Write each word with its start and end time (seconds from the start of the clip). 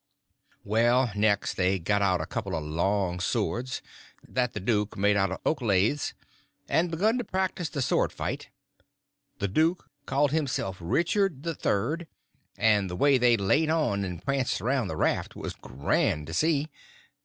Well, 0.63 1.11
next 1.15 1.53
they 1.57 1.77
got 1.77 2.01
out 2.01 2.21
a 2.21 2.25
couple 2.25 2.55
of 2.55 2.63
long 2.63 3.19
swords 3.19 3.83
that 4.27 4.53
the 4.55 4.59
duke 4.59 4.97
made 4.97 5.15
out 5.15 5.29
of 5.29 5.39
oak 5.45 5.61
laths, 5.61 6.15
and 6.67 6.89
begun 6.89 7.19
to 7.19 7.23
practice 7.23 7.69
the 7.69 7.83
sword 7.83 8.11
fight—the 8.11 9.47
duke 9.47 9.91
called 10.07 10.31
himself 10.31 10.77
Richard 10.81 11.45
III.; 11.45 12.07
and 12.57 12.89
the 12.89 12.95
way 12.95 13.19
they 13.19 13.37
laid 13.37 13.69
on 13.69 14.03
and 14.03 14.25
pranced 14.25 14.59
around 14.59 14.87
the 14.87 14.97
raft 14.97 15.35
was 15.35 15.53
grand 15.53 16.25
to 16.25 16.33
see. 16.33 16.67